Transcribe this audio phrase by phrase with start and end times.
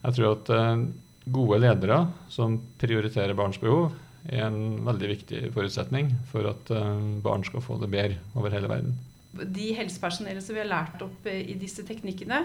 [0.00, 0.86] Jeg tror at eh,
[1.30, 2.00] gode ledere
[2.32, 3.92] som prioriterer barns behov,
[4.28, 8.70] er en veldig viktig forutsetning for at eh, barn skal få det bedre over hele
[8.70, 8.96] verden.
[9.30, 12.44] De helsepersonellet som vi har lært opp eh, i disse teknikkene,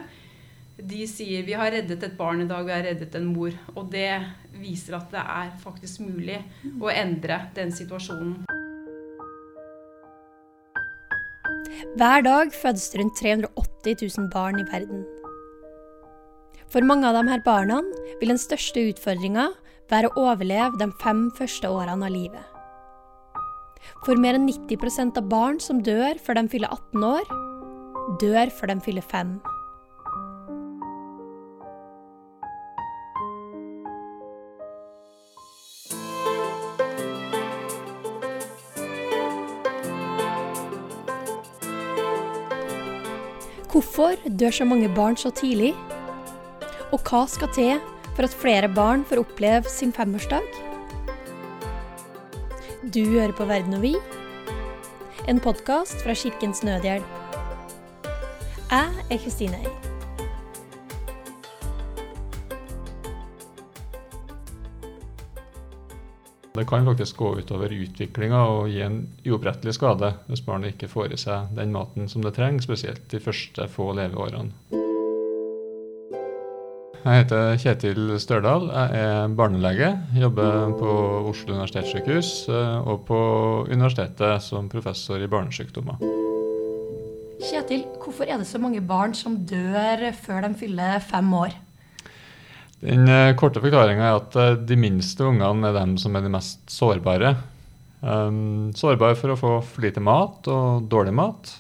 [0.76, 3.56] de sier vi har reddet et barn i dag, vi har reddet en mor.
[3.80, 4.12] Og det
[4.60, 6.42] viser at det er faktisk mulig
[6.84, 8.44] å endre den situasjonen.
[11.96, 15.06] Hver dag fødes rundt 380 000 barn i verden.
[16.74, 17.80] For mange av de her barna
[18.20, 19.50] vil den største utfordringa
[19.92, 22.44] være å overleve de fem første årene av livet.
[24.06, 27.36] For mer enn 90% av barn som dør før de fyller 18 år,
[28.22, 29.38] dør før de fyller 5.
[43.76, 45.74] Hvorfor dør så mange barn så tidlig?
[46.96, 47.80] Og hva skal til
[48.16, 50.46] for at flere barn får oppleve sin femårsdag?
[52.88, 53.98] Du hører på Verden og vi,
[55.28, 57.18] en podkast fra Kirkens Nødhjelp.
[58.72, 59.92] Jeg er Kristine Eid.
[66.56, 71.12] Det kan faktisk gå utover utviklinga og gi en uopprettelig skade hvis barnet ikke får
[71.12, 74.85] i seg den maten som det trenger, spesielt de første få leveårene.
[77.06, 78.64] Jeg heter Kjetil Størdal.
[78.74, 79.92] Jeg er barnelege.
[80.18, 80.94] Jobber på
[81.30, 83.20] Oslo universitetssykehus eh, og på
[83.70, 86.00] universitetet som professor i barnesykdommer.
[87.46, 91.54] Kjetil, hvorfor er det så mange barn som dør før de fyller fem år?
[92.82, 96.34] Den eh, korte forklaringa er at eh, de minste ungene er dem som er de
[96.34, 97.36] mest sårbare.
[98.02, 101.54] Um, sårbare for å få for lite mat og dårlig mat.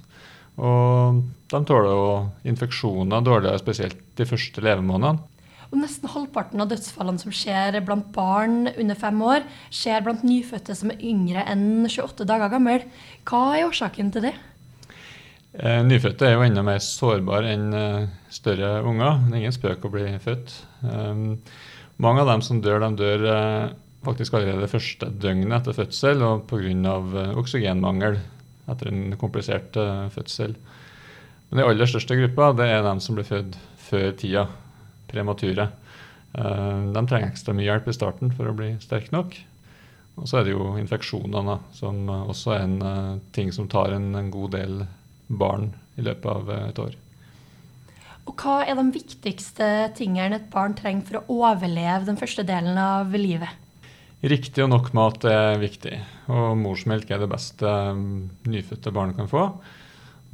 [0.58, 1.22] Og
[1.54, 2.12] de tåler jo
[2.50, 5.35] infeksjoner dårligere, spesielt de første levemånedene.
[5.72, 10.76] Og nesten halvparten av dødsfallene som skjer blant barn under fem år, skjer blant nyfødte
[10.78, 12.86] som er yngre enn 28 dager gammel.
[13.26, 14.36] Hva er årsaken til det?
[15.56, 19.22] Eh, nyfødte er jo enda mer sårbare enn eh, større unger.
[19.24, 20.54] Det er ingen spøk å bli født.
[20.84, 21.40] Um,
[22.04, 23.76] mange av dem som dør, de dør eh,
[24.06, 26.98] faktisk allerede det første døgnet etter fødsel og pga.
[27.40, 28.20] Oksygenmangel
[28.70, 29.78] etter en komplisert
[30.14, 30.58] fødsel.
[31.50, 34.48] Men den aller største gruppa det er dem som blir født før tida
[35.12, 35.70] premature.
[36.36, 39.38] Eh, de trenger ekstra mye hjelp i starten for å bli sterke nok.
[40.16, 44.14] Og så er det jo infeksjonene, som også er en uh, ting som tar en,
[44.16, 44.86] en, god del
[45.28, 46.96] barn i løpet av uh, et år.
[48.24, 49.68] Og Hva er de viktigste
[49.98, 53.52] tingene et barn trenger for å overleve den første delen av livet?
[54.26, 56.00] Riktig og nok mat er viktig.
[56.32, 57.70] Og morsmelk er det beste
[58.48, 59.50] nyfødte barn kan få.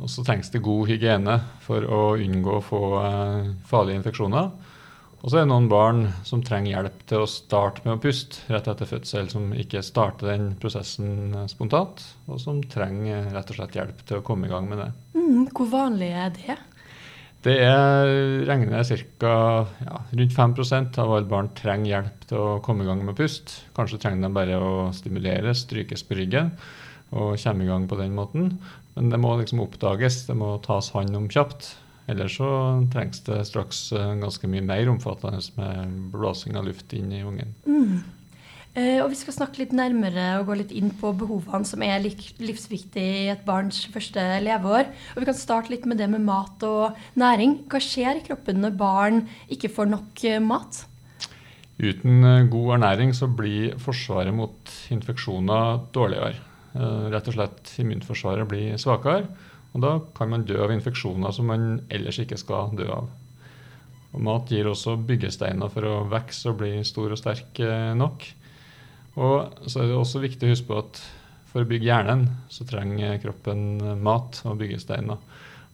[0.02, 4.50] Og så trengs det god hygiene for å unngå å få uh, farlige infeksjoner.
[5.22, 8.42] Og så er det noen barn som trenger hjelp til å starte med å puste
[8.50, 13.60] rett etter fødsel, som ikke starter den prosessen eh, spontant, og som trenger rett og
[13.60, 14.90] slett hjelp til å komme i gang med det.
[15.14, 16.58] Mm, hvor vanlig er det?
[17.46, 18.10] Det er
[18.50, 18.86] regner
[19.22, 19.36] ca.
[19.86, 23.22] Ja, rundt 5% av alle barn trenger hjelp til å komme i gang med å
[23.22, 23.62] puste.
[23.78, 26.56] Kanskje trenger de bare å stimuleres, strykes på ryggen
[27.12, 28.54] og komme i gang på den måten.
[29.02, 31.72] Men det må liksom oppdages, det må tas hånd om kjapt.
[32.12, 32.48] Ellers så
[32.94, 37.56] trengs det straks eh, ganske mye mer omfattende med blåsing av luft inn i ungen.
[37.66, 38.04] Mm.
[38.78, 42.04] Eh, og Vi skal snakke litt nærmere og gå litt inn på behovene som er
[42.04, 44.92] livsviktige i et barns første leveår.
[45.16, 47.64] Og Vi kan starte litt med det med mat og næring.
[47.72, 50.86] Hva skjer i kroppen når barn ikke får nok eh, mat?
[51.82, 52.22] Uten
[52.54, 56.51] god ernæring så blir forsvaret mot infeksjoner dårligere.
[56.74, 59.26] Rett og slett immunforsvaret blir svakere.
[59.72, 63.10] Og Da kan man dø av infeksjoner som man ellers ikke skal dø av.
[64.12, 68.28] Og Mat gir også byggesteiner for å vokse og bli stor og sterk eh, nok.
[69.16, 71.02] Og så er det også viktig å huske på at
[71.52, 75.20] for å bygge hjernen, så trenger kroppen mat og byggesteiner.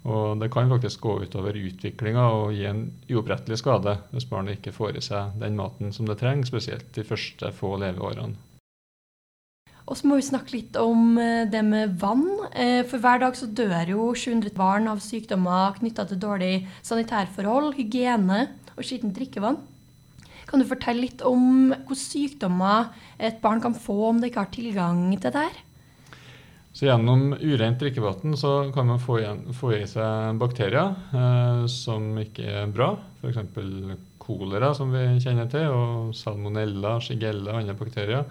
[0.07, 4.73] Og det kan faktisk gå utover utviklinga og gi en uopprettelig skade hvis barnet ikke
[4.73, 8.46] får i seg den maten som det trenger, spesielt de første få leveårene.
[9.87, 12.25] Og så må vi snakke litt om eh, det med vann.
[12.51, 16.53] Eh, for hver dag så dør jo 700 barn av sykdommer knytta til dårlig
[16.85, 19.61] sanitærforhold, hygiene og skittent drikkevann.
[20.47, 24.51] Kan du fortelle litt om hvilke sykdommer et barn kan få om det ikke har
[24.53, 25.63] tilgang til det her?
[26.77, 28.35] Så Gjennom urent drikkevann
[28.75, 32.91] kan man få, igjen, få, i seg bakterier eh, som ikke er bra.
[33.23, 33.39] F.eks.
[34.21, 38.27] kolera, som vi kjenner til, og salmonella, shigella og andre bakterier.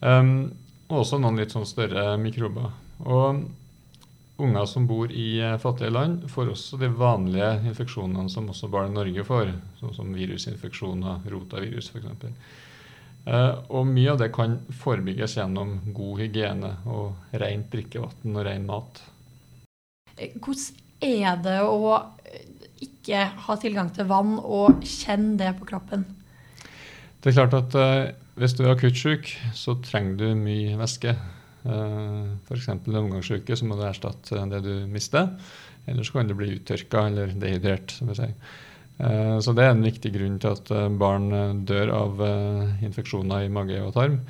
[0.00, 0.48] Um,
[0.88, 2.72] og også noen litt sånn større mikrober.
[3.04, 3.44] Og
[4.38, 8.96] unger som bor i fattige land, får også de vanlige infeksjonene som også barn i
[8.96, 12.34] Norge får, sånn som virusinfeksjoner, rotavirus f.eks.
[13.28, 18.64] Uh, og mye av det kan forebygges gjennom god hygiene og rent drikkevann og ren
[18.68, 19.02] mat.
[20.16, 21.98] Hvordan er det å
[22.82, 26.06] ikke ha tilgang til vann og kjenne det på kroppen?
[27.22, 31.16] Det er klart at uh, hvis du er akuttsyk, så trenger du mye væske.
[31.64, 32.70] Uh, F.eks.
[32.86, 35.32] omgangssyke, så må du erstatte det du mister.
[35.88, 37.94] Ellers kan du bli uttørka eller dehydrert.
[37.96, 38.34] som vi sier.
[38.98, 42.22] Eh, så det er en viktig grunn til at eh, barn eh, dør av
[42.84, 44.22] infeksjoner i mage og tarm.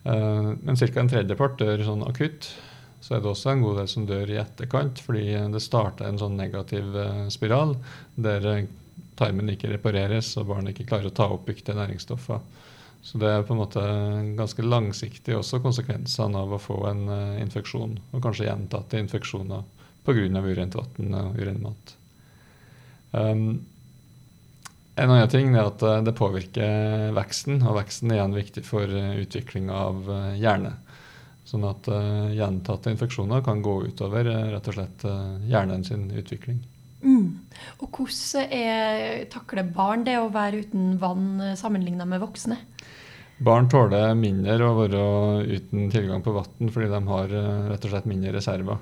[0.00, 0.86] Men ca.
[0.96, 2.46] en tredjepart dør sånn akutt.
[3.04, 6.20] Så er det også en god del som dør i etterkant, fordi det starter en
[6.20, 6.96] sånn negativ
[7.32, 7.74] spiral
[8.16, 8.46] der
[9.18, 12.40] tarmen ikke repareres og barnet ikke klarer å ta opp viktige næringsstoffer.
[13.02, 13.82] Så det er på en måte
[14.36, 17.06] ganske langsiktig også konsekvensene av å få en
[17.40, 19.64] infeksjon, og kanskje gjentatte infeksjoner
[20.04, 20.42] pga.
[20.44, 21.94] urent vann og uren mat.
[23.12, 23.62] Um,
[25.00, 28.84] en annen ting er at eh, det påvirker veksten, og veksten er igjen viktig for
[28.84, 30.74] eh, utvikling av eh, hjerne.
[31.48, 31.88] Sånn at
[32.36, 35.02] gjentatte infeksjoner kan gå utover rett og slett
[35.50, 36.60] hjernen sin utvikling.
[37.80, 42.58] Og hvordan er, takler barn det å være uten vann sammenlignet med voksne?
[43.40, 45.04] Barn tåler mindre å være
[45.48, 47.36] uten tilgang på vann fordi de har
[47.72, 48.80] rett og slett mindre reserver.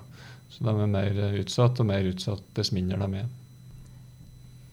[0.51, 3.29] Så de er mer utsatt, og mer utsatt dess mindre de er.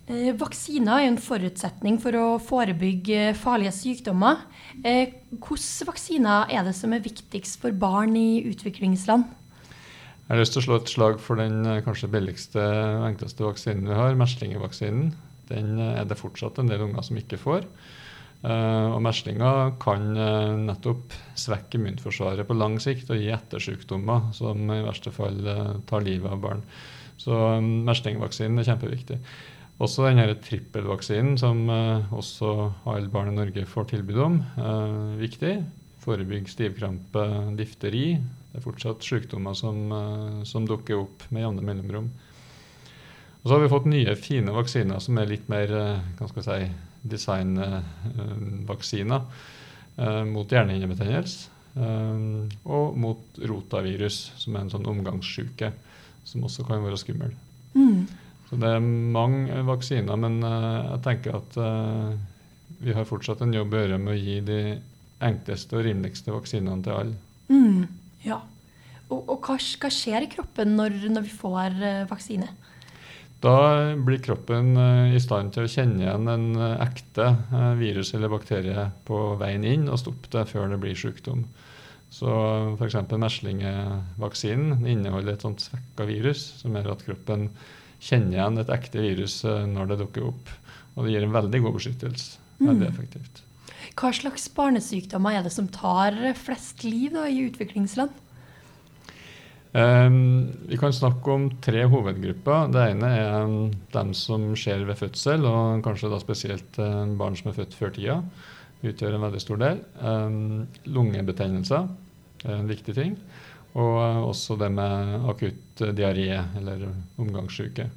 [0.05, 4.43] Eh, vaksiner er en forutsetning for å forebygge farlige sykdommer.
[4.85, 9.25] Eh, hvilke vaksiner er det som er viktigst for barn i utviklingsland?
[10.25, 13.45] Jeg har lyst til å slå et slag for den eh, kanskje billigste og enkleste
[13.45, 15.11] vaksinen vi har, meslingevaksinen.
[15.51, 17.67] Den er det fortsatt en del unger som ikke får.
[18.45, 20.03] Og meslinger kan
[20.67, 25.39] nettopp svekke immunforsvaret på lang sikt og gi ettersykdommer som i verste fall
[25.89, 26.61] tar livet av barn.
[27.17, 29.17] Så meslingvaksinen er kjempeviktig.
[29.81, 32.51] Også denne trippelvaksinen, som også
[32.93, 35.55] alle barn i Norge får tilbud om, er viktig.
[36.05, 37.25] Forebygge stivkrampe,
[37.57, 38.07] difteri.
[38.55, 42.05] Det er fortsatt sykdommer som, uh, som dukker opp med jevne mellomrom.
[43.41, 45.67] Og så har vi fått nye, fine vaksiner som er litt mer
[46.15, 46.69] hva skal si,
[47.05, 49.21] designvaksiner
[50.31, 51.51] mot hjernehinnebetennelse.
[52.65, 55.69] og mot rotavirus, som er en sånn omgangssjuke
[56.25, 57.31] som også kan være skummel.
[57.75, 58.07] Mm.
[58.49, 61.51] Så det er mange vaksiner, men jeg tenker at
[62.81, 64.59] vi har fortsatt en jobb å gjøre med å gi de
[65.23, 67.15] enkleste og rimeligste vaksinene til alle.
[67.49, 67.85] Mm,
[68.25, 68.41] ja.
[69.05, 72.49] Og, og hva, hva, skjer i kroppen når, når vi får uh, vaksine?
[73.43, 73.57] Da
[74.01, 74.71] blir kroppen
[75.13, 76.45] i stand til å kjenne igjen en
[76.81, 77.27] ekte
[77.77, 81.43] virus eller bakterie på veien inn og stoppe det før det blir sykdom.
[82.15, 82.31] Så
[82.79, 82.97] f.eks.
[83.11, 87.49] meslingevaksinen inneholder et sånt svekka virus som gjør at kroppen
[87.99, 90.51] kjenner igjen et ekte virus eh, når det dukker opp.
[90.95, 92.43] Og det gir en veldig god beskyttelse.
[92.61, 92.91] Veldig mm.
[92.93, 93.41] effektivt.
[93.93, 98.21] Hva slags barnesykdommer er det som tar flest liv da, i utviklingsland?
[99.75, 102.69] Um, vi kan snakke om tre hovedgrupper.
[102.71, 103.55] Det ene er
[103.93, 106.79] dem som skjer ved fødsel, og kanskje da spesielt
[107.19, 108.21] barn som er født før tida.
[108.85, 109.81] Utgjør en veldig stor del.
[109.99, 111.89] Um, lungebetennelser
[112.45, 113.19] er en viktig ting.
[113.75, 116.87] Og eh, også det med akutt diaré eller
[117.21, 117.89] omgangssyke.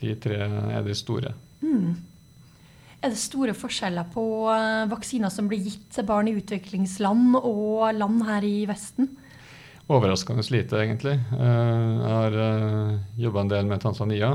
[0.00, 1.32] De tre er de store.
[1.62, 1.96] Mm.
[3.04, 7.90] Er det store forskjeller på eh, vaksiner som blir gitt til barn i utviklingsland og
[7.96, 9.12] land her i Vesten?
[9.86, 11.12] Overraskende lite, egentlig.
[11.14, 12.36] Jeg har
[13.22, 14.32] jobba en del med Tanzania.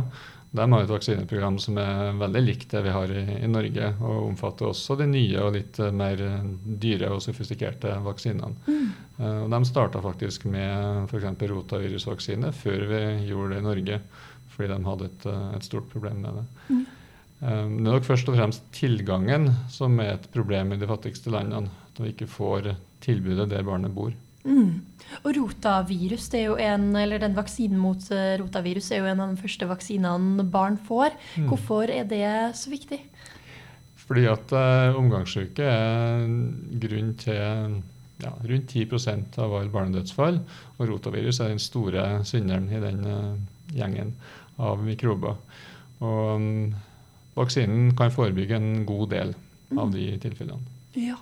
[0.51, 4.25] De har et vaksineprogram som er veldig likt det vi har i, i, Norge, og
[4.25, 6.19] omfatter også de nye og litt eh, mer
[6.65, 8.57] dyre og sofistikerte vaksinene.
[8.67, 8.89] Mm.
[9.21, 11.45] Uh, de starta faktisk med f.eks.
[11.53, 14.01] rotavirusvaksine før vi gjorde det i Norge,
[14.51, 16.45] fordi de hadde et, eh, et stort problem med det.
[16.67, 16.80] Mm.
[17.41, 21.33] Um, det er nok først og fremst tilgangen som er et problem i de fattigste
[21.33, 21.71] landene.
[21.91, 24.13] At vi ikke får tilbudet der barnet bor.
[24.45, 24.81] Mm.
[25.21, 29.21] Og rotavirus, det er jo en, eller den vaksinen mot eh, rotavirus er jo en
[29.21, 31.17] av de første vaksinene barn får.
[31.37, 31.47] Mm.
[31.49, 32.25] Hvorfor er det
[32.57, 33.01] så viktig?
[34.01, 36.23] Fordi at uh, omgangssyke er
[36.83, 37.37] grunn til
[38.21, 40.39] ja, rundt 10% av alle barnedødsfall.
[40.77, 43.35] Og rotavirus er den store synderen i den uh,
[43.75, 44.15] gjengen
[44.61, 45.37] av mikrober.
[46.01, 46.73] Og um,
[47.37, 49.35] vaksinen kan forebygge en god del
[49.77, 49.93] av mm.
[49.95, 50.79] de tilfellene.
[50.99, 51.19] Ja.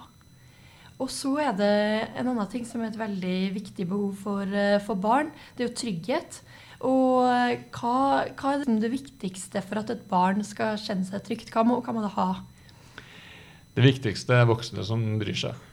[1.00, 1.74] Og så er det
[2.20, 5.32] en annen ting som er et veldig viktig behov for, eh, for barn.
[5.56, 6.42] Det er jo trygghet.
[6.80, 7.28] Og
[7.76, 7.96] hva,
[8.40, 11.52] hva, er det viktigste for at et barn skal kjenne seg trygt?
[11.52, 12.30] Hva må, hva må det ha?
[13.76, 15.66] Det viktigste er voksne som bryr seg.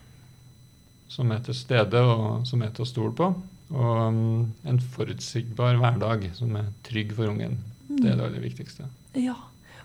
[1.11, 3.31] Som er til stede og som er til å stole på.
[3.75, 7.59] Og um, en forutsigbar hverdag som er trygg for ungen.
[7.87, 8.87] Det er det aller viktigste.
[9.15, 9.35] Ja,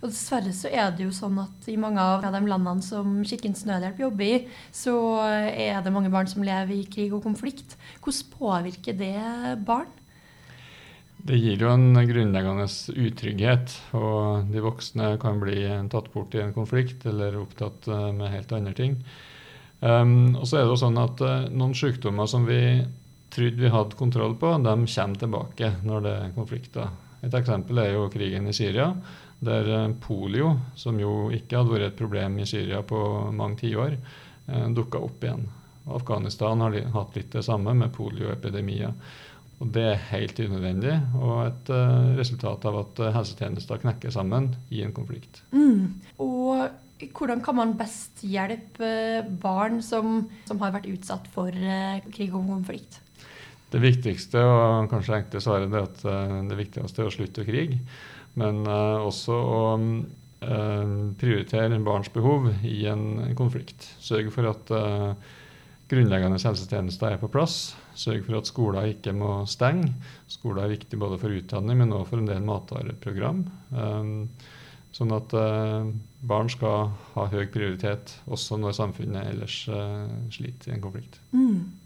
[0.02, 3.62] og dessverre så er det jo sånn at i mange av de landene som Kirkens
[3.68, 4.38] Nødhjelp jobber i,
[4.74, 7.76] så er det mange barn som lever i krig og konflikt.
[8.02, 9.14] Hvordan påvirker det
[9.66, 9.90] barn?
[11.22, 12.66] Det gir jo en grunnleggende
[12.98, 18.32] utrygghet, og de voksne kan bli tatt bort i en konflikt eller opptatt eh, med
[18.34, 18.96] helt andre ting.
[19.82, 22.58] Um, og så er det jo sånn at uh, noen sykdommer som vi
[23.34, 26.90] trodde vi hadde kontroll på, de kommer tilbake når det er konflikter.
[27.22, 28.90] Et eksempel er jo krigen i Syria,
[29.42, 33.00] der uh, polio, som jo ikke hadde vært et problem i Syria på
[33.34, 33.98] mange tiår,
[34.50, 35.46] uh, dukka opp igjen.
[35.92, 38.94] Afghanistan har hatt litt det samme med polioepidemier.
[39.62, 44.82] Og det er helt unødvendig, og et uh, resultat av at helsetjenester knekker sammen i
[44.82, 45.44] en konflikt.
[45.54, 46.00] Mm.
[46.22, 46.70] Og
[47.10, 52.46] hvordan kan man best hjelpe barn som, som har vært utsatt for uh, krig og
[52.50, 53.00] konflikt?
[53.72, 57.78] Det viktigste, og kanskje enkle svaret, er at uh, det viktigste er å slutte krig.
[58.40, 59.62] Men også å
[61.20, 63.84] prioritere barns behov i en konflikt.
[64.02, 64.72] Sørge for at
[65.92, 67.74] grunnleggende helsetjenester er på plass.
[67.92, 69.92] Sørge for at skoler ikke må stenge.
[70.32, 73.44] Skoler er viktig både for utdanning, men også for en del matvareprogram.
[74.96, 75.36] Sånn at
[76.32, 79.60] barn skal ha høy prioritet også når samfunnet ellers
[80.32, 81.20] sliter i en konflikt.
[81.36, 81.81] Mm.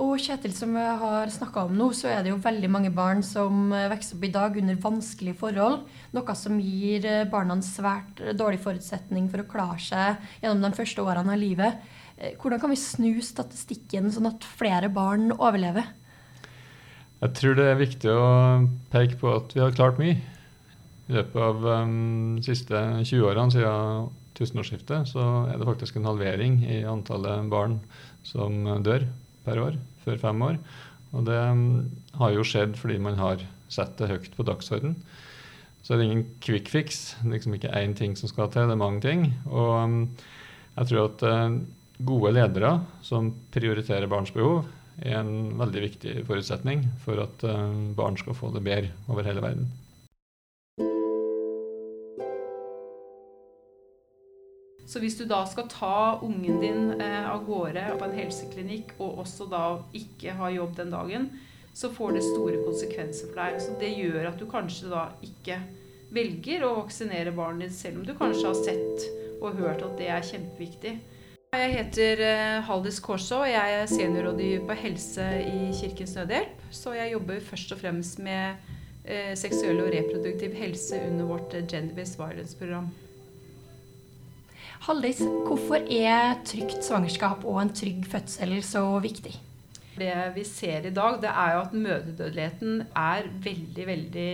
[0.00, 3.20] Og Kjetil, som vi har snakka om nå, så er det jo veldig mange barn
[3.26, 5.82] som vokser opp i dag under vanskelige forhold.
[6.16, 11.04] Noe som gir barna en svært dårlig forutsetning for å klare seg gjennom de første
[11.04, 11.84] årene av livet.
[12.16, 15.92] Eh, hvordan kan vi snu statistikken sånn at flere barn overlever?
[17.20, 18.32] Jeg tror det er viktig å
[18.94, 20.16] peke på at vi har klart mye.
[21.10, 26.08] I løpet av de um, siste 20 årene siden tusenårsskiftet så er det faktisk en
[26.08, 27.82] halvering i antallet barn
[28.24, 29.10] som dør
[29.44, 30.60] per år før fem år.
[31.10, 31.64] Og det um,
[32.20, 34.96] har jo skjedd fordi man har sett det høyt på dagsorden.
[35.82, 37.16] Så det er ingen quick fix.
[37.20, 39.28] Det er liksom ikke én ting som skal til, det er mange ting.
[39.50, 40.00] Og um,
[40.76, 41.60] jeg tror at uh,
[42.00, 44.64] Gode ledere som prioriterer barns behov,
[45.00, 49.42] er en veldig viktig forutsetning for at eh, barn skal få det bedre over hele
[49.44, 49.68] verden.
[54.90, 59.20] Så hvis du da skal ta ungen din eh, av gårde på en helseklinikk, og
[59.22, 61.28] også da ikke ha jobb den dagen,
[61.74, 63.60] så får det store konsekvenser for deg.
[63.62, 65.60] Så det gjør at du kanskje da ikke
[66.10, 69.06] velger å vaksinere barnet ditt, selv om du kanskje har sett
[69.40, 70.96] og hørt at det er kjempeviktig.
[71.54, 76.66] Jeg heter eh, Haldis Kårså, og jeg er seniorrådgiver på helse i Kirkens Nødhjelp.
[76.74, 78.58] Så jeg jobber først og fremst med
[79.04, 82.90] eh, seksuell og reproduktiv helse under vårt eh, Gender-Based Violence-program.
[84.80, 89.34] Haldis, hvorfor er trygt svangerskap og en trygg fødsel så viktig?
[90.00, 94.30] Det vi ser i dag, det er jo at mødredødeligheten er veldig, veldig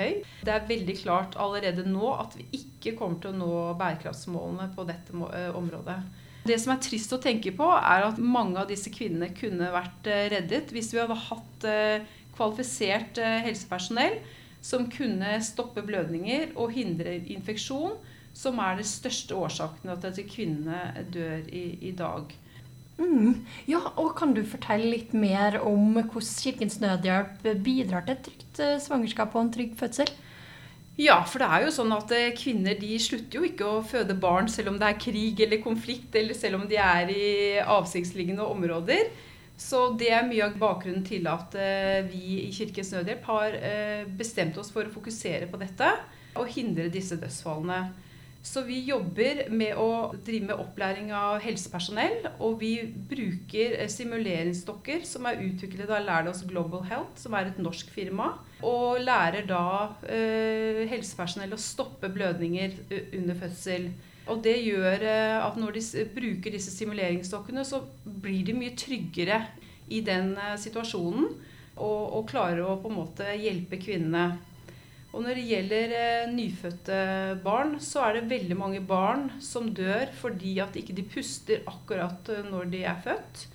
[0.00, 0.16] høy.
[0.42, 4.88] Det er veldig klart allerede nå at vi ikke kommer til å nå bærekraftsmålene på
[4.88, 5.14] dette
[5.54, 6.00] området.
[6.48, 10.10] Det som er trist å tenke på, er at mange av disse kvinnene kunne vært
[10.10, 14.18] eh, reddet hvis vi hadde hatt eh, kvalifisert eh, helsepersonell
[14.64, 17.94] som kunne stoppe blødninger og hindre infeksjon,
[18.38, 22.30] som er de største årsakene til at kvinnene dør i, i dag.
[22.98, 23.44] Mm.
[23.70, 28.62] Ja, og Kan du fortelle litt mer om hvordan Kirkens Nødhjelp bidrar til et trygt
[28.82, 30.10] svangerskap og en trygg fødsel?
[30.98, 34.16] Ja, for det er jo sånn at eh, kvinner de slutter jo ikke å føde
[34.18, 37.28] barn selv om det er krig eller konflikt, eller selv om de er i
[37.62, 39.12] avsiktsliggende områder.
[39.58, 44.10] Så det er mye av bakgrunnen til at eh, vi i Kirkens Nødhjelp har eh,
[44.18, 45.92] bestemt oss for å fokusere på dette
[46.38, 47.78] og hindre disse dødsfallene.
[48.42, 52.28] Så vi jobber med å drive med opplæring av helsepersonell.
[52.38, 52.72] Og vi
[53.10, 58.32] bruker eh, simuleringsdokker som er utviklet av Lærdos Global Health, som er et norsk firma.
[58.66, 59.64] Og lærer da
[60.06, 62.78] eh, helsepersonell å stoppe blødninger
[63.18, 63.90] under fødsel.
[64.28, 69.42] Og det gjør eh, at når de bruker disse simuleringsdokkene, så blir de mye tryggere
[69.88, 71.30] i den eh, situasjonen.
[71.78, 74.38] Og, og klarer å på en måte hjelpe kvinnene.
[75.08, 76.96] Og når det gjelder eh, nyfødte
[77.44, 82.28] barn, så er det veldig mange barn som dør fordi at ikke de puster akkurat
[82.34, 83.46] eh, når de er født.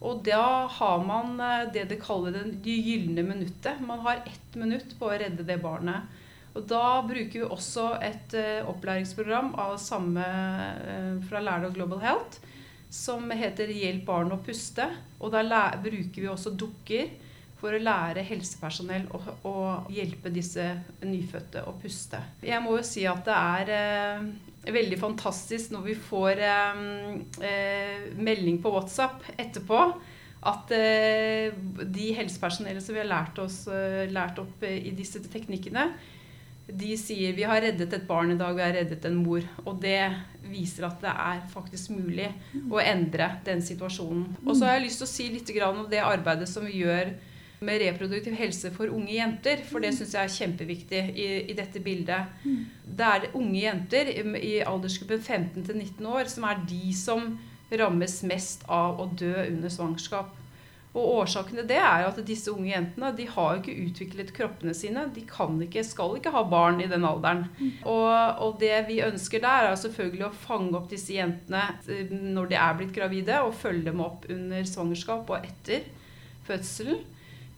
[0.00, 3.78] Og da har man eh, det de kaller det, de gylne minuttet.
[3.86, 6.10] Man har ett minutt på å redde det barnet.
[6.58, 12.40] Og da bruker vi også et uh, opplæringsprogram av samme uh, fra Lærdal Global Health
[12.90, 14.88] som heter 'Hjelp barn å puste'.
[15.22, 17.12] Og da bruker vi også dukker
[17.60, 19.56] for å lære helsepersonell å, å,
[19.92, 20.64] hjelpe disse
[21.04, 22.20] nyfødte å puste.
[22.44, 24.30] Jeg må jo si at det er eh,
[24.72, 26.80] veldig fantastisk når vi får eh,
[27.44, 29.84] eh, melding på WhatsApp etterpå
[30.40, 31.52] at eh,
[31.84, 35.90] de helsepersonellet som vi har lært, oss, eh, lært opp eh, i disse teknikkene,
[36.70, 39.44] de sier vi har reddet et barn i dag, vi har reddet en mor.
[39.66, 39.98] Og det
[40.48, 42.28] viser at det er faktisk mulig
[42.70, 44.38] å endre den situasjonen.
[44.46, 47.10] Og så har jeg lyst til å si litt om det arbeidet som vi gjør
[47.60, 49.62] med reproduktiv helse for unge jenter.
[49.68, 52.40] For det syns jeg er kjempeviktig i, i, dette bildet.
[52.84, 57.32] Det er unge jenter i aldersgruppen 15 til 19 år som er de som
[57.70, 60.36] rammes mest av å dø under svangerskap.
[60.90, 65.04] Og årsaken til det er at disse unge jentene de har ikke utviklet kroppene sine.
[65.14, 67.44] De kan ikke, skal ikke ha barn i den alderen.
[67.84, 72.50] Og, og, det vi ønsker der, er selvfølgelig å fange opp disse jentene eh, når
[72.50, 75.86] de er blitt gravide, og følge dem opp under svangerskap og etter
[76.48, 77.04] fødselen.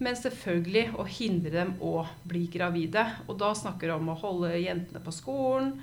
[0.02, 3.04] Men selvfølgelig å hindre dem å bli gravide.
[3.28, 5.76] Og da snakker vi om å holde jentene på skolen.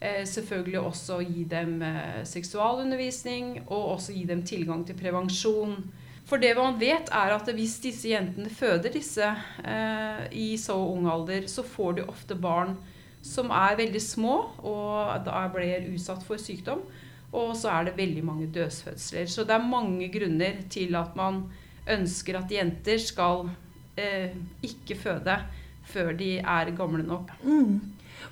[0.00, 5.76] Eh, selvfølgelig også gi dem eh, seksualundervisning, og også gi dem tilgang til prevensjon.
[6.30, 11.08] For det man vet, er at hvis disse jentene føder disse eh, i så ung
[11.10, 12.76] alder, så får de ofte barn
[13.20, 14.34] som er veldig små
[14.64, 16.80] og da blir utsatt for sykdom.
[17.36, 19.28] Og så er det veldig mange dødsfødsler.
[19.30, 21.44] Så det er mange grunner til at man
[21.96, 23.48] ønsker at jenter skal
[23.98, 25.38] eh, ikke føde
[25.90, 27.32] før de er gamle nok.
[27.42, 27.80] Mm.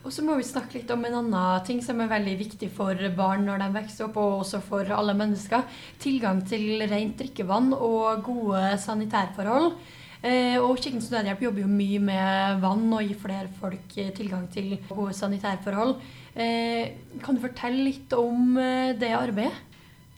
[0.04, 2.98] Og så må vi snakke litt om en annen ting som er veldig viktig for
[3.16, 5.64] barn når de vokser opp, og også for alle mennesker.
[6.00, 9.72] Tilgang til rent drikkevann og gode sanitærforhold.
[10.18, 14.48] Eh, og Kirkens Nødhjelp jobber jo mye med vann og gir flere folk eh, tilgang
[14.50, 15.94] til gode sanitærforhold.
[16.34, 19.67] Eh, kan du fortelle litt om eh, det arbeidet?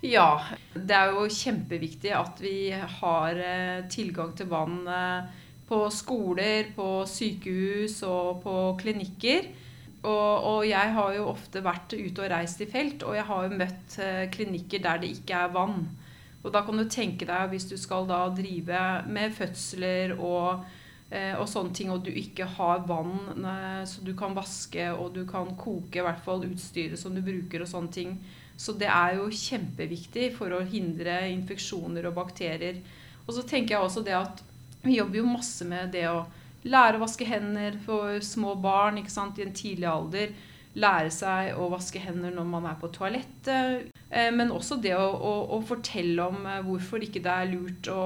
[0.01, 0.41] Ja,
[0.73, 5.27] det er jo kjempeviktig at vi har eh, tilgang til vann eh,
[5.69, 9.51] på skoler, på sykehus og på klinikker.
[10.01, 10.09] Og,
[10.41, 13.61] og, jeg har jo ofte vært ute og reist i felt, og jeg har jo
[13.61, 15.85] møtt eh, klinikker der det ikke er vann.
[16.41, 20.63] Og da kan du tenke deg, hvis du skal da drive med fødsler og,
[21.13, 23.45] og sånne ting, og du ikke har vann
[23.85, 27.61] så du kan vaske og du kan koke i hvert fall utstyret som du bruker
[27.61, 28.15] og sånne ting.
[28.61, 32.83] Så det er jo kjempeviktig for å hindre infeksjoner og bakterier.
[33.25, 34.43] Og så tenker jeg også det at
[34.85, 36.27] vi jobber jo masse med det å
[36.69, 40.35] lære å vaske hender for små barn i en tidlig alder.
[40.77, 43.89] Lære seg å vaske hender når man er på toalettet.
[44.11, 47.89] Eh, men også det å, å, å fortelle om eh, hvorfor ikke det er lurt
[47.91, 48.03] å,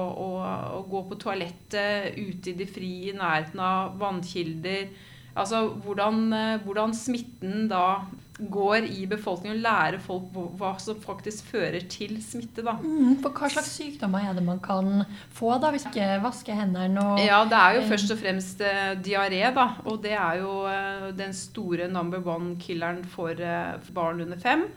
[0.79, 4.87] å gå på toalettet ute i det frie, i nærheten av vannkilder.
[5.35, 11.47] Altså hvordan, eh, hvordan smitten da går i befolkningen og lærer folk hva som faktisk
[11.53, 12.63] fører til smitte.
[12.65, 12.73] Da.
[12.81, 16.99] Mm, for hva slags sykdommer er det man kan få da, hvis ikke vasker hendene?
[16.99, 19.43] Og, ja, Det er jo eh, først og fremst eh, diaré.
[19.55, 24.67] da, Og det er jo eh, den store number one-killeren for uh, barn under fem.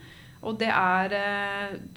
[0.43, 1.11] Og det er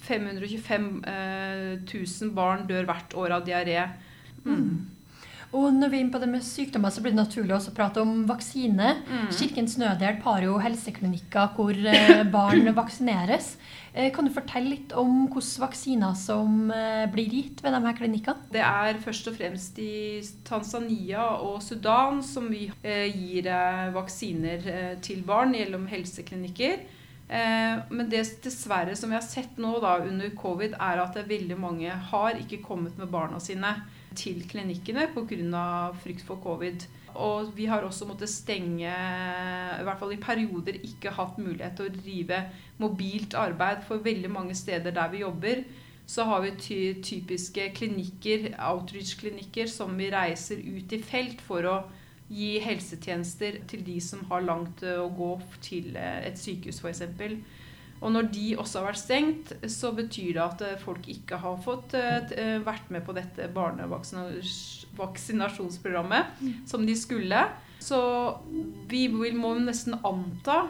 [0.01, 3.83] 525 000 barn dør hvert år av diaré.
[4.43, 4.90] Mm.
[5.51, 7.75] Og når vi er inne på det med sykdommer, så blir det naturlig også å
[7.75, 8.93] prate om vaksine.
[9.03, 9.25] Mm.
[9.35, 13.57] Kirkens Nødhjelp har jo helseklinikker hvor eh, barn vaksineres.
[13.91, 17.99] Eh, kan du fortelle litt om hvilke vaksiner som eh, blir gitt ved de her
[17.99, 18.47] klinikkene?
[18.55, 23.51] Det er først og fremst i Tanzania og Sudan som vi gir
[23.91, 26.79] vaksiner til barn gjennom helseklinikker.
[27.31, 31.91] Men det dessverre som vi har sett nå da under covid, er at veldig mange
[32.11, 33.75] har ikke kommet med barna sine
[34.15, 35.91] til klinikkene pga.
[36.03, 36.87] frykt for covid.
[37.15, 41.89] Og vi har også måttet stenge, i hvert fall i perioder, ikke hatt mulighet til
[41.89, 42.43] å drive
[42.79, 43.83] mobilt arbeid.
[43.87, 45.63] For veldig mange steder der vi jobber,
[46.07, 51.75] så har vi ty typiske klinikker, outreach-klinikker, som vi reiser ut i felt for å
[52.31, 57.03] gi helsetjenester til de som har langt å gå til et sykehus, f.eks.
[58.01, 61.57] Og når de også har vært stengt, så betyr det at eh, folk ikke har
[61.61, 66.53] fått eh, eh, vært med på dette barnevaksinasjonsprogrammet mm.
[66.69, 67.47] som de skulle.
[67.81, 67.99] Så
[68.89, 70.67] vi må nesten anta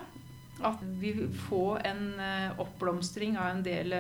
[0.62, 1.14] at vi
[1.48, 2.20] får en
[2.62, 3.94] oppblomstring av en del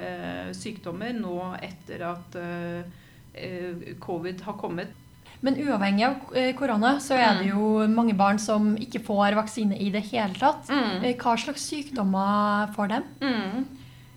[0.53, 2.35] sykdommer nå etter at
[4.03, 5.00] covid har kommet.
[5.41, 7.51] Men uavhengig av eh, korona, så er det mm.
[7.55, 10.69] jo mange barn som ikke får vaksine i det hele tatt.
[10.69, 11.01] Mm.
[11.01, 13.07] Eh, hva slags sykdommer får dem?
[13.25, 13.63] Mm.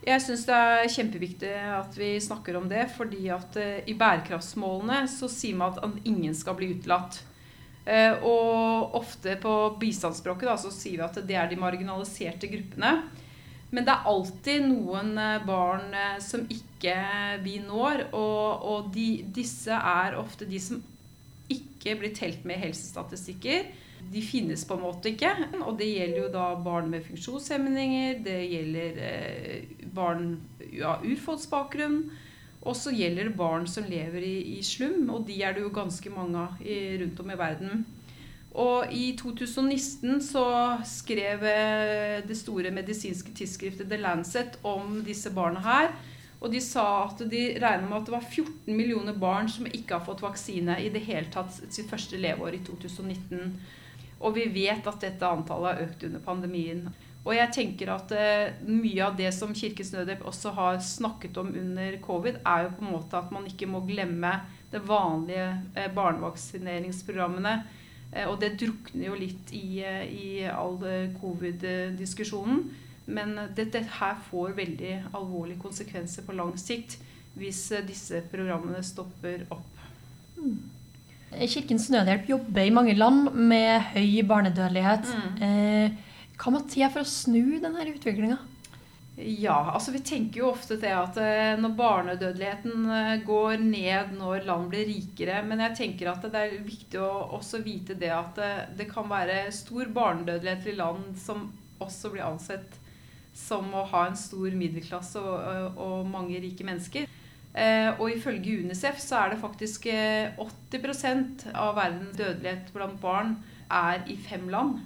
[0.04, 2.90] Jeg syns det er kjempeviktig at vi snakker om det.
[2.92, 7.22] fordi at uh, i bærekraftsmålene så sier man at ingen skal bli utelatt.
[8.24, 12.94] Og ofte på bistandsspråket da, så sier vi at det er de marginaliserte gruppene.
[13.76, 15.10] Men det er alltid noen
[15.44, 15.92] barn
[16.24, 16.96] som ikke
[17.44, 18.06] vi når.
[18.16, 20.80] Og, og de, disse er ofte de som
[21.52, 23.66] ikke blir telt med helsestatistikker.
[24.12, 25.32] De finnes på en måte ikke.
[25.62, 31.98] Og det gjelder jo da barn med funksjonshemninger, det gjelder eh, barn av ja, urfolksbakgrunn.
[32.64, 35.74] Og så gjelder det barn som lever i, i, slum, og de er det jo
[35.74, 36.62] ganske mange av
[37.02, 37.84] rundt om i verden.
[38.54, 40.46] Og i 2019 så
[40.86, 45.90] skrev eh, det store medisinske tidsskriftet The Lancet om disse barna her.
[46.44, 49.96] Og de sa at de regner med at det var 14 millioner barn som ikke
[49.96, 53.54] har fått vaksine i det hele tatt sitt første leveår i 2019.
[54.20, 56.84] Og vi vet at dette antallet har økt under pandemien.
[57.24, 61.48] Og jeg tenker at uh, mye av det som Kirkens Nødhjelp også har snakket om
[61.48, 64.34] under covid, er jo på en måte at man ikke må glemme
[64.72, 67.56] de vanlige uh, barnevaksineringsprogrammene.
[68.12, 70.76] Uh, og det drukner jo litt i, i all
[71.22, 72.66] covid-diskusjonen.
[73.06, 76.96] Men dette her får veldig alvorlige konsekvenser på lang sikt
[77.34, 79.82] hvis disse programmene stopper opp.
[80.38, 80.56] Mm.
[81.50, 85.10] Kirkens Nødhjelp jobber i mange land med høy barnedødelighet.
[85.40, 85.96] Mm.
[86.38, 88.38] Hva må til for å snu denne utviklinga?
[89.16, 94.42] Ja, altså vi tenker jo ofte det at eh, når barnedødeligheten eh, går ned når
[94.48, 98.40] land blir rikere Men jeg tenker at det er viktig å også vite det at
[98.40, 101.46] det, eh, det kan være stor barnedødelighet i land som
[101.84, 102.80] også blir ansett
[103.34, 107.10] som å ha en stor middelklasse og, og mange rike mennesker.
[107.54, 113.36] Og ifølge UNICEF så er det faktisk 80% av verdens dødelighet blant barn
[113.70, 114.80] er i fem land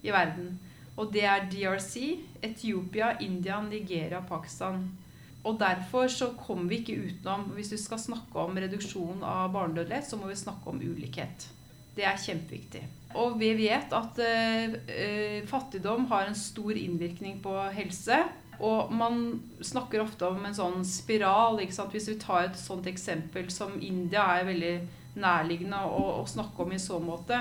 [0.00, 0.54] i verden.
[0.96, 1.96] Og det er DRC,
[2.42, 4.86] Etiopia, India, Nigeria, Pakistan.
[5.44, 10.08] Og derfor så kommer vi ikke utenom Hvis du skal snakke om reduksjon av barnedødelighet,
[10.08, 11.48] så må vi snakke om ulikhet.
[11.96, 12.82] Det er kjempeviktig.
[13.16, 18.20] Og vi vet at eh, fattigdom har en stor innvirkning på helse.
[18.56, 21.60] Og man snakker ofte om en sånn spiral.
[21.60, 24.76] Hvis vi tar et sånt eksempel som India er veldig
[25.16, 27.40] nærliggende å, å snakke om i så måte.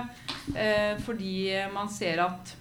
[0.56, 2.56] Eh, fordi man ser at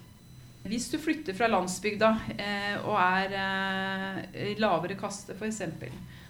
[0.65, 2.07] hvis du flytter fra landsbygda
[2.41, 5.61] eh, og er eh, lavere kaste f.eks.,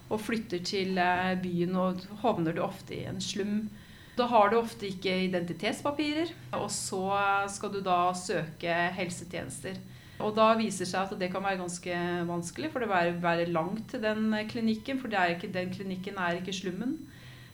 [0.05, 3.69] og flytter til eh, byen, og havner du ofte i en slum.
[4.15, 7.03] Da har du ofte ikke identitetspapirer, og så
[7.51, 9.75] skal du da søke helsetjenester.
[10.23, 11.97] Og da viser det seg at det kan være ganske
[12.29, 15.01] vanskelig, for det vil være langt til den klinikken.
[15.01, 16.95] For ikke, den klinikken er ikke slummen.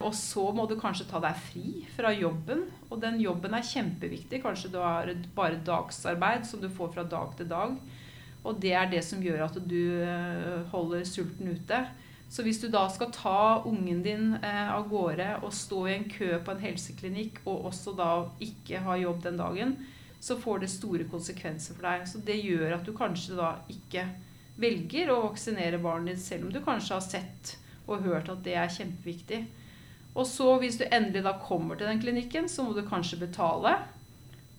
[0.02, 2.68] Og så må du kanskje ta deg fri fra jobben.
[2.90, 4.42] Og den jobben er kjempeviktig.
[4.44, 7.76] Kanskje du har bare dagsarbeid som du får fra dag til dag.
[8.42, 11.82] Og det er det som gjør at du eh, holder sulten ute.
[12.32, 16.06] Så hvis du da skal ta ungen din eh, av gårde og stå i en
[16.08, 19.74] kø på en helseklinikk, og også da ikke ha jobb den dagen,
[20.22, 22.06] så får det store konsekvenser for deg.
[22.08, 24.06] Så det gjør at du kanskje da ikke
[24.62, 27.56] velger å vaksinere barnet ditt, selv om du kanskje har sett
[27.90, 29.42] og hørt at det er kjempeviktig.
[30.12, 33.76] Og så hvis du endelig da kommer til den klinikken, så må du kanskje betale.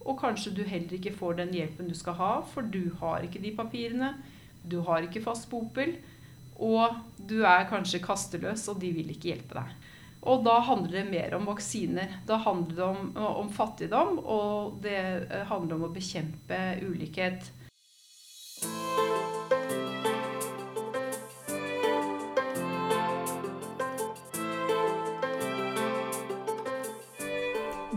[0.02, 3.40] Og kanskje du heller ikke får den hjelpen du skal ha, for du har ikke
[3.40, 4.14] de papirene.
[4.68, 5.96] Du har ikke fast bopel.
[6.62, 9.78] Og du er kanskje kasteløs, og de vil ikke hjelpe deg.
[10.22, 12.20] Og da handler det mer om vaksiner.
[12.26, 13.08] Da handler det om,
[13.42, 17.50] om fattigdom, og det eh, handler om å bekjempe ulikhet.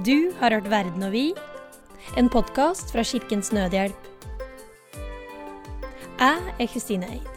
[0.06, 1.32] Du har hørt Verden og vi,
[2.18, 4.12] en podkast fra Kirkens Nødhjelp.
[6.20, 7.35] Jeg er Kristine Eid.